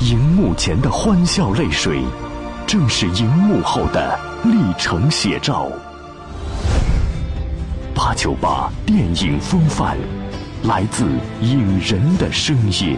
[0.00, 2.00] 荧幕前的欢笑泪水，
[2.66, 5.70] 正是荧幕后的历程写照。
[7.94, 9.98] 八九八电影风范，
[10.62, 11.04] 来自
[11.42, 12.96] 影人的声音。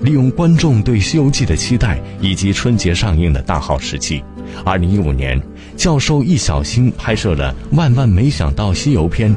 [0.00, 4.24] 利用观众对《西游记》的期待以及春节上映的大好时机，
[4.64, 5.38] 二零一五年，
[5.76, 9.30] 教授易小星拍摄了《万万没想到西游篇》。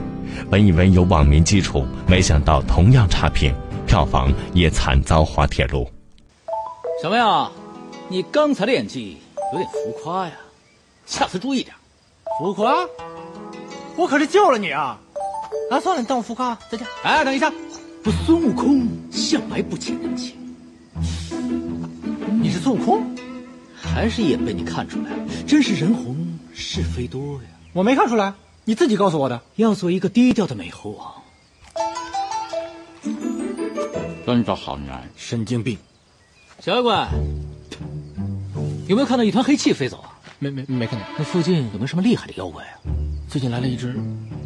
[0.49, 3.53] 本以为有网民基础，没想到同样差评，
[3.87, 5.89] 票房也惨遭滑铁卢。
[7.01, 7.51] 小妹啊，
[8.07, 9.17] 你刚才的演技
[9.53, 10.33] 有点浮夸呀，
[11.05, 11.75] 下次注意点。
[12.39, 12.75] 浮夸？
[13.95, 14.97] 我可是救了你啊！
[15.69, 16.87] 啊，算了，你当我浮夸，再见。
[17.03, 17.51] 哎，等一下，
[18.05, 20.35] 我孙悟空向来不欠人情。
[22.41, 23.03] 你是孙悟空？
[23.75, 25.17] 还是也被你看出来了？
[25.47, 26.15] 真是人红
[26.53, 27.49] 是非多呀！
[27.73, 28.33] 我没看出来。
[28.65, 31.13] 你自己告诉我的，要做一个低调的美猴王，
[34.25, 35.09] 真的好难。
[35.15, 35.77] 神经病，
[36.59, 37.07] 小妖怪，
[38.87, 40.19] 有没有看到一团黑气飞走啊？
[40.37, 41.07] 没没没看见。
[41.17, 42.77] 那附近有没有什么厉害的妖怪啊？
[43.27, 43.99] 最近来了一只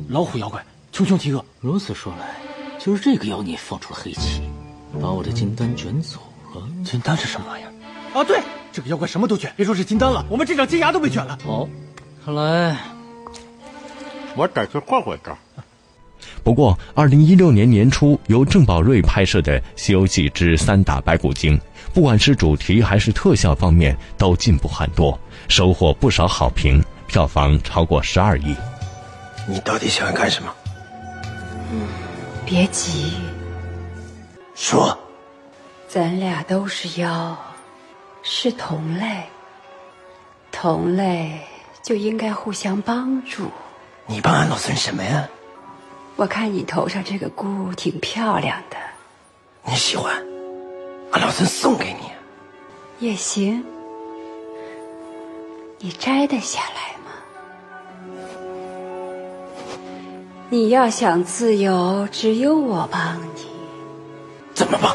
[0.08, 1.44] 老虎妖怪，穷凶极恶。
[1.60, 2.36] 如此说来，
[2.80, 4.42] 就是这个妖孽放出了黑气，
[5.02, 6.20] 把我的金丹卷走
[6.56, 6.68] 了。
[6.86, 7.72] 金丹是什么玩意儿？
[8.14, 8.40] 啊，对，
[8.72, 11.38] 这个妖怪什么都卷，别说是金丹了，我们这张金牙都被卷了。
[11.46, 11.68] 哦，
[12.24, 12.93] 看来。
[14.36, 15.38] 我得去换换招。
[16.44, 21.58] 不过，二零一六年年初由郑宝瑞拍摄的《西游记之三打白骨精》，
[21.94, 28.56] 不管是主题还是特效方面都进步很多，收获不少好评，票房超过十二亿。
[29.48, 30.54] 你到底想要干什么？
[31.72, 31.88] 嗯，
[32.46, 33.14] 别急。
[34.56, 34.98] 说。
[35.86, 37.38] 咱俩都是妖，
[38.24, 39.22] 是同类，
[40.52, 41.40] 同类
[41.84, 43.52] 就应该互相帮助。
[44.06, 45.28] 你帮俺老孙什么呀？
[46.16, 48.78] 我看你头上这个箍挺漂亮的，
[49.66, 50.14] 你喜欢？
[51.12, 52.12] 俺老孙送给你。
[53.00, 53.66] 也行，
[55.80, 57.12] 你摘得下来吗？
[60.50, 63.48] 你要想自由，只有我帮你。
[64.54, 64.94] 怎么帮？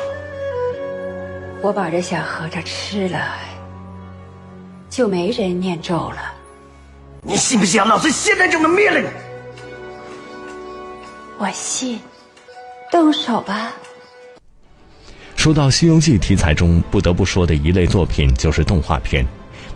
[1.61, 3.19] 我把这小和尚吃了，
[4.89, 6.33] 就没人念咒了。
[7.23, 7.83] 你信不信？
[7.85, 9.07] 老子现在就能灭了你！
[11.39, 11.99] 我信，
[12.91, 13.73] 动手吧。
[15.37, 19.27] 说到《西游记》题材中不得不说的一类作品，就是动画片。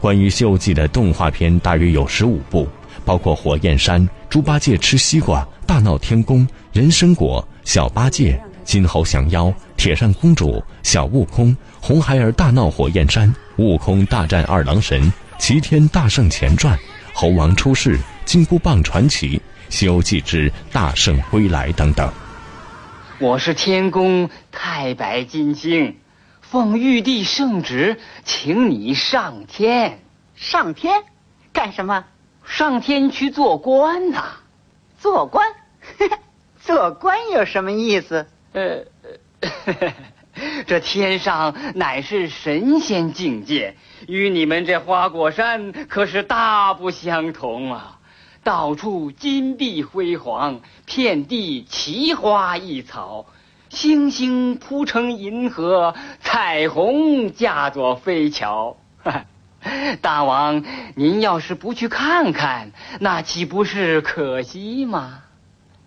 [0.01, 2.69] 关于《西游记》的动画片大约有十五部，
[3.05, 6.41] 包括《火焰山》《猪八戒吃西瓜》《大闹天宫》
[6.73, 11.49] 《人参果》《小八戒》《金猴降妖》《铁扇公主》《小悟空》
[11.81, 15.03] 《红孩儿大闹火焰山》《悟空大战二郎神》
[15.39, 16.77] 《齐天大圣前传》。
[17.15, 22.11] 猴王出世、金箍棒传奇、西游记之大圣归来等等。
[23.19, 25.97] 我是天宫太白金星，
[26.41, 30.01] 奉玉帝圣旨，请你上天。
[30.35, 31.05] 上天
[31.53, 32.05] 干什么？
[32.45, 34.25] 上天去做官呐。
[34.99, 35.47] 做官？
[36.61, 38.27] 做官有什么意思？
[38.53, 38.85] 呃。
[40.67, 47.99] 这天上乃是神仙境界，与你们这花果山可是大不相同啊！
[48.45, 53.27] 到处金碧辉煌，遍地奇花异草，
[53.69, 58.77] 星星铺成银河，彩虹架作飞桥。
[60.03, 60.65] 大王，
[60.97, 65.21] 您要是不去看看，那岂不是可惜吗？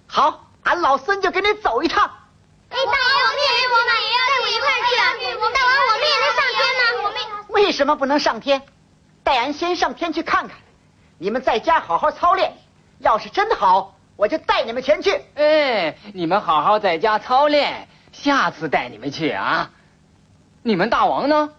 [0.08, 2.10] 好，俺老孙就跟你走一趟。
[2.70, 4.15] 哎，大王，我们也我们！
[5.54, 6.82] 大王，我们也能上天吗？
[7.04, 7.20] 我们
[7.50, 8.62] 为什么不能上天？
[9.24, 10.58] 带俺先上天去看看。
[11.18, 12.54] 你们在家好好操练，
[13.00, 15.22] 要是真的好，我就带你们前去。
[15.36, 19.72] 哎，你们好好在家操练，下次带你们去啊。
[20.62, 21.50] 你们大王呢？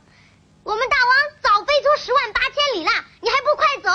[0.62, 3.90] 我们大王早飞出十万八千里了，你还不快走？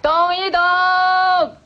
[0.00, 1.56] 等一等。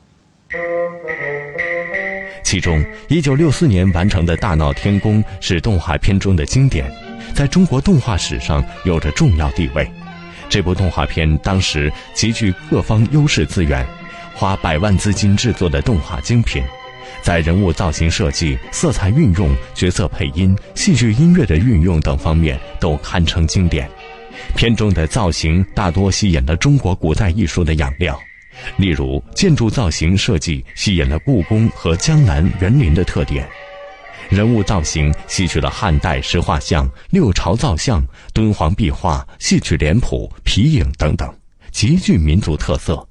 [2.43, 6.91] 其中，一九六四年完成的大闹天宫是动画片中的经典，
[7.33, 9.89] 在中国动画史上有着重要地位。
[10.49, 13.85] 这部动画片当时极具各方优势资源，
[14.35, 16.61] 花百万资金制作的动画精品，
[17.21, 23.89] 在人物造型设计、色彩运用、角色配音、戏剧音乐的运用等方面都堪称经典。
[24.55, 28.19] 片中的造型大多吸引了中国古代艺术的养料。
[28.77, 33.43] 例如，建筑造型设计吸引了故宫和江南园林的特点；
[34.33, 38.03] 人物造型吸取了汉代石画像、六朝造像、
[38.33, 41.31] 敦煌壁画、戏曲脸谱、皮影等等，
[41.71, 43.07] 极具民族特色。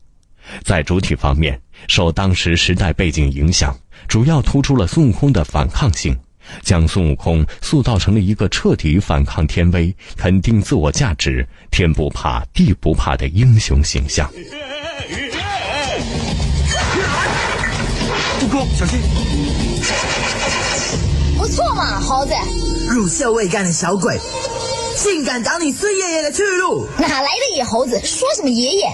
[0.64, 3.78] 在主体方面，受当时时代背景影响，
[4.08, 6.18] 主要突出了孙悟空的反抗性，
[6.62, 14.28] 将孙悟空塑造成了一个彻底反抗天威、肯定自我价值、天不怕地不怕的英雄形象。
[18.42, 18.98] 悟空，小心！
[21.42, 22.32] 不错嘛，猴子。
[22.88, 24.16] 乳臭未干的小鬼，
[24.94, 26.86] 竟敢挡你孙爷爷的去路！
[26.98, 28.00] 哪来的野猴子？
[28.04, 28.86] 说什么爷爷？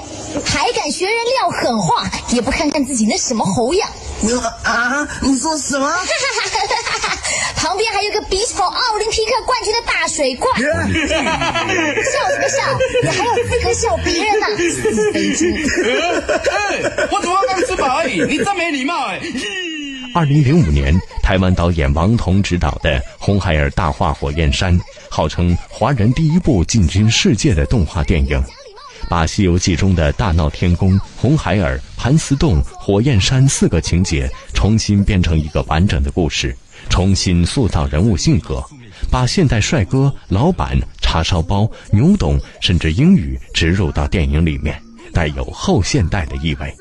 [0.47, 2.11] 还敢学人撂狠话？
[2.31, 3.87] 也不看看自己那什么猴样！
[4.65, 5.06] 啊！
[5.21, 5.93] 你说什么？
[7.56, 10.73] 旁边还有个比丑奥林匹克冠军的大水怪， 笑什
[12.41, 12.56] 么笑？
[13.03, 14.47] 你还有资格笑别人呢？
[17.12, 19.21] 我只刚吃饱而已，你真没礼貌哎！
[20.14, 24.76] 二零零五年，台湾导演王童执导的《红孩儿大话火焰山》，
[25.10, 28.43] 号称华人第一部进军世界的动画电影。
[29.08, 36.56] 把《西游记》中的大闹天宫、红孩儿、盘丝洞、火焰山四个情节重新编成一个完整的故事，
[36.88, 38.62] 重新塑造人物性格，
[39.11, 44.81] 把现代帅哥、老板、叉烧包、牛董甚至英语植入到电影里面，
[45.12, 46.75] 带有后现代的意味。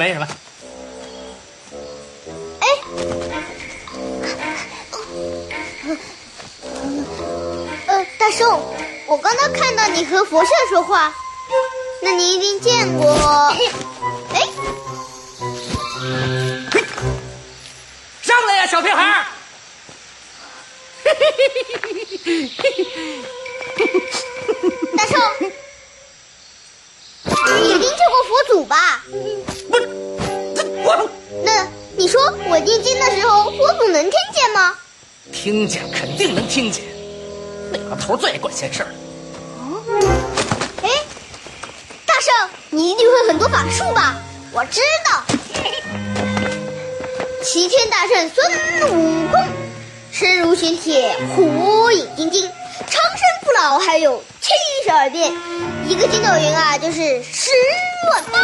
[0.00, 0.26] 没没什么。
[2.60, 2.66] 哎，
[7.86, 8.48] 呃，大圣，
[9.06, 11.14] 我刚刚看到你和佛像说话，
[12.00, 13.12] 那你一定见过。
[14.32, 14.40] 哎，
[18.22, 19.26] 上来呀，小屁孩儿！
[24.96, 25.20] 大圣，
[27.60, 29.04] 你一定见过佛祖吧？
[29.72, 31.10] 我
[31.44, 34.74] 那你说我念经的时候，佛祖能听见吗？
[35.32, 36.84] 听见肯定能听见，
[37.72, 38.88] 那老头最爱管闲事儿
[39.58, 39.82] 哦。
[40.82, 40.90] 哎，
[42.04, 44.16] 大圣，你一定会很多法术吧？
[44.52, 45.22] 我知道，
[47.44, 49.40] 齐天大圣孙悟空，
[50.10, 52.50] 身如玄铁，火眼金睛，
[52.88, 54.50] 长生不老，还有七
[54.84, 55.32] 十二变，
[55.86, 57.50] 一个筋斗云啊，就是十
[58.10, 58.39] 万八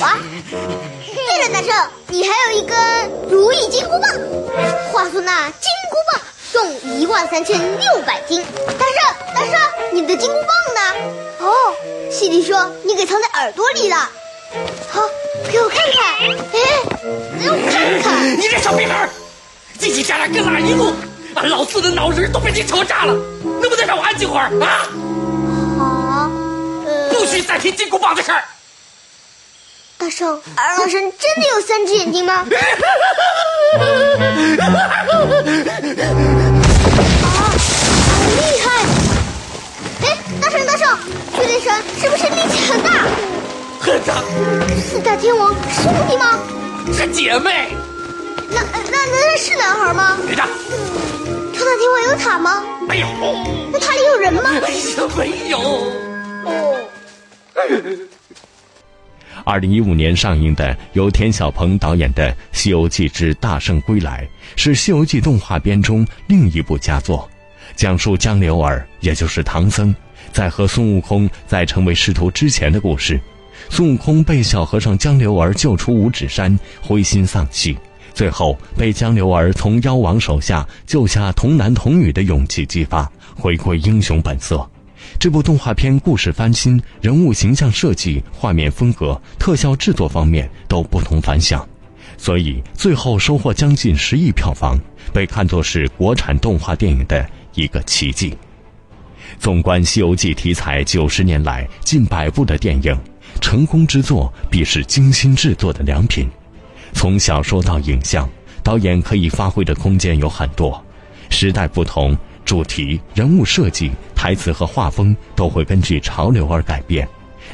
[0.00, 0.18] 啊？
[0.50, 2.76] 对了，大圣，你还有一根
[3.30, 4.10] 如意金箍棒。
[4.92, 6.20] 话说那金箍棒
[6.52, 8.42] 重一万三千六百斤。
[8.66, 9.52] 大圣，大圣，
[9.92, 10.80] 你的金箍棒呢？
[11.40, 11.52] 哦，
[12.10, 13.96] 西迪说你给藏在耳朵里了。
[14.90, 15.02] 好，
[15.50, 16.14] 给我看看。
[16.52, 16.58] 哎，
[17.38, 18.36] 给我看看。
[18.38, 19.08] 你这小屁孩儿，
[19.78, 20.92] 叽叽喳喳跟哪一路？
[21.34, 24.88] 俺老四的脑仁都被你吵炸了，能不能让我安静会儿啊？
[25.78, 26.30] 好，
[26.86, 28.42] 呃，不许再提金箍棒的事儿。
[29.98, 31.10] 大圣，二郎神真
[31.42, 32.34] 的有三只眼睛吗？
[32.34, 32.46] 啊，
[37.26, 38.66] 好厉害！
[40.02, 40.96] 哎，大圣大圣，
[41.34, 42.90] 巨灵神是不是力气很大？
[43.80, 44.22] 很大。
[44.88, 46.38] 四大天王是兄弟吗？
[46.96, 47.72] 是姐妹。
[48.50, 48.78] 那那
[49.10, 50.16] 那是男孩吗？
[50.28, 50.46] 别打。
[50.46, 52.62] 超大天王有塔吗？
[52.88, 53.06] 没有。
[53.72, 54.42] 那塔里有人吗？
[54.46, 55.58] 哎呀，没有。
[56.44, 56.88] 哦。
[59.48, 64.28] 二零一五年上映的由田晓鹏导演的《西游记之大圣归来》
[64.60, 67.26] 是《西游记》动画片中另一部佳作，
[67.74, 69.94] 讲述江流儿，也就是唐僧，
[70.32, 73.18] 在和孙悟空在成为师徒之前的故事。
[73.70, 77.74] 孙悟空被小和尚江流儿救出五指山，灰心丧气，
[78.12, 84.68] 最后被江流儿从妖王手下救下童男童女的勇气激发，回归英雄本色。
[85.18, 91.66] 这部动画片故事翻新，人物形象设计、画面风格、特效制作方面都不同凡响，
[92.16, 94.78] 所以最后收获将近十亿票房，
[95.12, 98.36] 被看作是国产动画电影的一个奇迹。
[99.38, 102.96] 纵观《西游记》题材九十年来近百部的电影，
[103.40, 106.28] 成功之作必是精心制作的良品。
[106.92, 108.28] 从小说到影像，
[108.62, 110.82] 导演可以发挥的空间有很多，
[111.28, 112.16] 时代不同。
[112.48, 117.06] 主题、人物设计、台词和画风都会根据潮流而改变，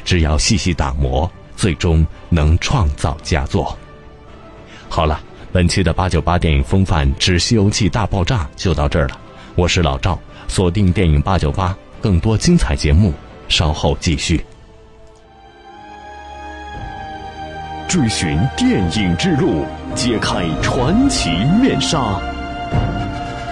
[0.05, 3.77] 只要细细打磨，最终能创造佳作。
[4.87, 5.19] 好了，
[5.51, 9.19] 本期的八九八电影风范之《西游记大爆炸》就到这儿了。
[9.55, 13.13] 我是老赵，锁定电影八九八，更多精彩节目
[13.49, 14.45] 稍后继续。
[17.89, 22.17] 追寻电影之路，揭开传奇面纱。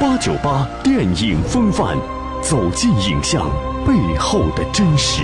[0.04, 1.98] 八九八电影风范，
[2.42, 3.50] 走进影像
[3.88, 5.24] 背后的真实。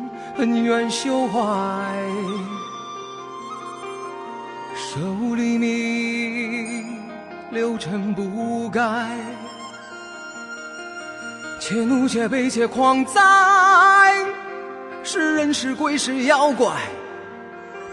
[0.41, 1.39] 恩怨休怀，
[4.75, 6.97] 舍吾黎明，
[7.51, 8.81] 六尘不改。
[11.59, 14.25] 且怒且悲且狂哉！
[15.03, 16.73] 是人是鬼是妖怪，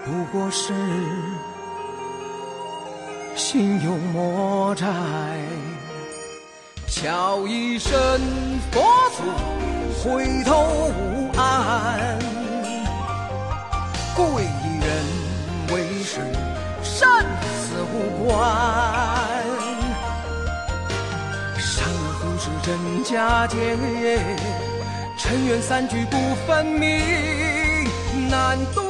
[0.07, 0.73] 不过是
[3.35, 4.87] 心有魔债。
[7.00, 7.93] 敲一声
[8.73, 8.83] 佛
[9.17, 9.23] 祖，
[10.02, 12.19] 回头无岸。
[14.17, 14.88] 贵人
[15.73, 16.19] 为师，
[16.83, 17.09] 生
[17.62, 18.37] 死无关。
[21.57, 23.57] 善恶不是真假界，
[25.17, 26.17] 尘缘三聚不
[26.49, 26.99] 分明，
[28.28, 28.88] 难断。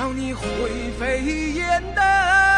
[0.00, 0.42] 叫你灰
[0.98, 2.49] 飞烟灭。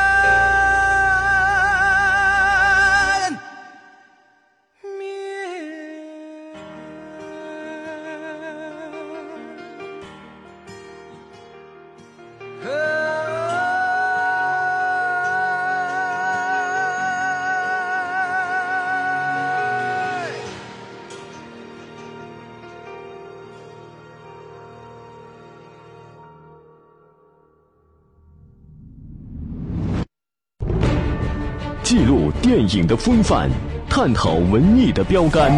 [31.92, 33.50] 记录电影的风范，
[33.86, 35.52] 探讨文艺的标杆，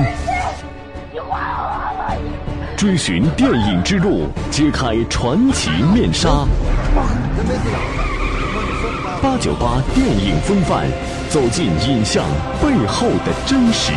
[2.76, 6.44] 追寻电影之路，揭开传奇面纱。
[9.22, 10.88] 八九八电影风范，
[11.28, 12.24] 走进影像
[12.60, 13.92] 背后的真实。